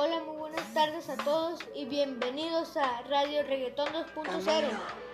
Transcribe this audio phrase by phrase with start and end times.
[0.00, 4.68] Hola, muy buenas tardes a todos y bienvenidos a Radio Reggaetón 2.0,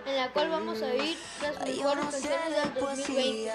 [0.05, 3.51] en la cual vamos a oír las mejores canciones del 2020.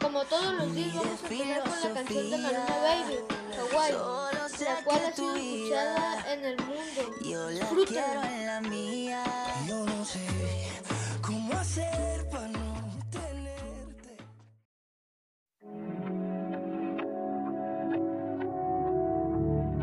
[0.00, 3.18] Como todos los días vamos a empezar con la canción de Maluma Baby,
[3.72, 7.48] Hawaii, la cual ha sido escuchada en el mundo.
[7.50, 8.38] Disfrútenla.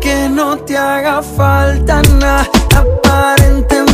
[0.00, 3.91] Que no te haga falta nada, aparentemente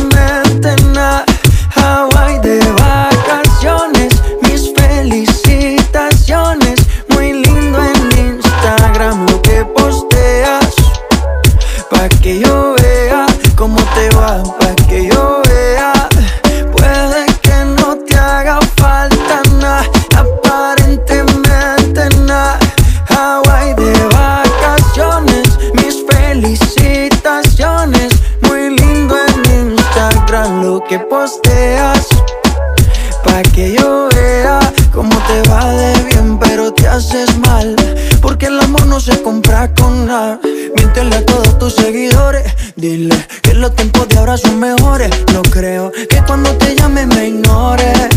[33.41, 34.59] Que yo vea
[34.93, 37.73] cómo te va de bien, pero te haces mal.
[38.21, 40.39] Porque el amor no se compra con nada.
[40.75, 42.43] Miéntele a todos tus seguidores.
[42.75, 45.09] Dile que los tiempos de ahora son mejores.
[45.33, 48.09] No creo que cuando te llame me ignores.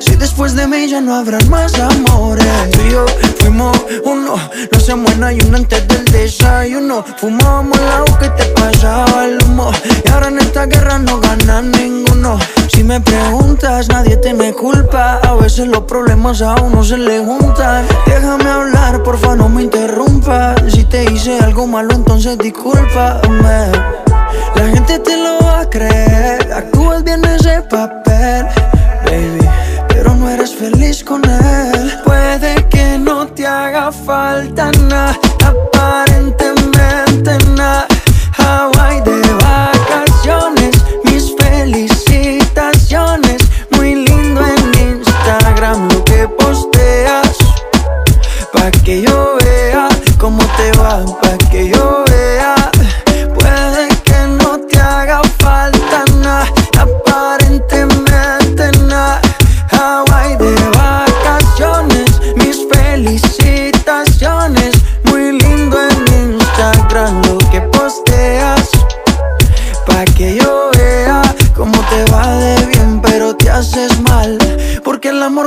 [0.00, 2.46] Si después de mí ya no habrán más amores.
[3.58, 4.36] Fuimos uno,
[4.72, 7.04] no se muera y uno antes del desayuno.
[7.18, 9.70] Fumábamos agua que te pasaba el humo.
[10.04, 12.38] Y ahora en esta guerra no gana ninguno.
[12.68, 15.20] Si me preguntas, nadie te me culpa.
[15.22, 17.84] A veces los problemas a uno se le juntan.
[18.06, 20.60] Déjame hablar, porfa, no me interrumpas.
[20.72, 23.72] Si te hice algo malo, entonces discúlpame.
[24.54, 26.52] La gente te lo va a creer.
[26.52, 28.46] Actúas bien ese papel,
[29.04, 29.48] baby.
[29.88, 31.47] Pero no eres feliz con él.
[34.08, 35.14] Falta nada,
[35.44, 37.86] aparentemente nada.
[38.38, 40.74] Hawaii de vacaciones,
[41.04, 43.42] mis felicitaciones.
[43.72, 47.36] Muy lindo en Instagram lo que posteas.
[48.54, 51.87] Pa' que yo vea cómo te va, pa' que yo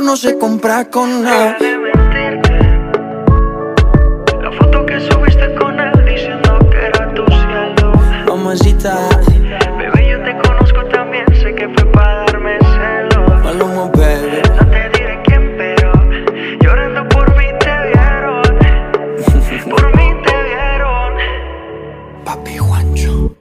[0.02, 1.56] amor no se compra con nada.
[4.42, 7.92] La foto que subiste con él diciendo que era tu cielo.
[8.26, 9.08] Mamacita,
[9.78, 13.44] Bebé, yo te conozco también, sé que fue para darme celos.
[13.44, 14.42] Maluma, baby.
[14.60, 15.92] No te diré quién, pero
[16.60, 18.42] llorando por mí te vieron.
[19.70, 21.12] Por mí te vieron.
[22.24, 23.34] Papi Juancho.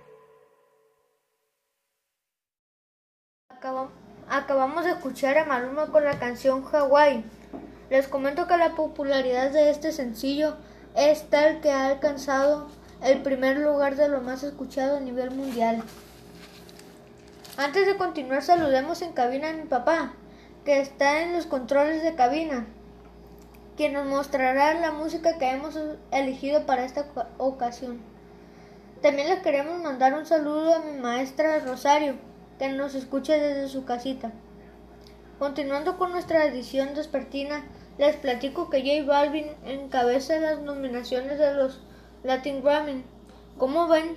[3.50, 3.90] Acabam-
[4.34, 7.26] Acabamos de escuchar a Maluma con la canción Hawaii.
[7.90, 10.56] Les comento que la popularidad de este sencillo
[10.96, 12.70] es tal que ha alcanzado
[13.04, 15.84] el primer lugar de lo más escuchado a nivel mundial.
[17.58, 20.14] Antes de continuar saludemos en cabina a mi papá,
[20.64, 22.68] que está en los controles de cabina,
[23.76, 25.78] quien nos mostrará la música que hemos
[26.12, 28.00] elegido para esta oca- ocasión.
[29.02, 32.16] También les queremos mandar un saludo a mi maestra Rosario,
[32.62, 34.32] que nos escucha desde su casita.
[35.40, 37.64] Continuando con nuestra edición despertina,
[37.98, 41.82] les platico que J Balvin encabeza las nominaciones de los
[42.22, 43.04] Latin Grammy.
[43.58, 44.16] ¿Cómo ven?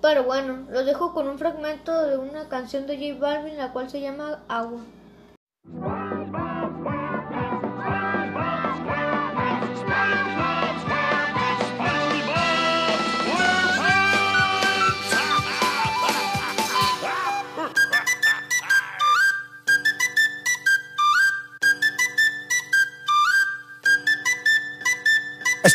[0.00, 3.90] Pero bueno, los dejo con un fragmento de una canción de J Balvin, la cual
[3.90, 4.82] se llama Agua.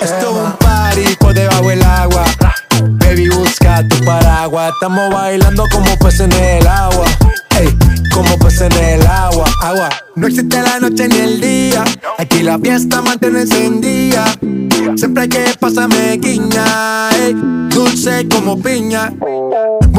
[0.00, 2.24] Esto es un party por debajo del agua.
[2.98, 4.72] Baby, busca tu paraguas.
[4.74, 7.06] Estamos bailando como peces en el agua.
[7.58, 7.76] Ey,
[8.14, 9.44] como peces en el agua.
[9.62, 9.88] Agua.
[10.16, 11.84] No existe la noche ni el día.
[12.18, 14.24] Aquí la fiesta mantiene encendida.
[14.96, 17.10] Siempre que pasa me guiña.
[17.16, 17.34] ey,
[17.70, 19.12] dulce como piña.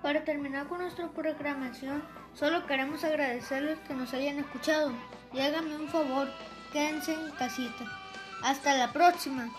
[0.00, 2.04] Para terminar con nuestra programación,
[2.34, 4.92] solo queremos agradecerles que nos hayan escuchado
[5.32, 6.28] y háganme un favor,
[6.72, 7.84] quédense en casita.
[8.44, 9.50] Hasta la próxima.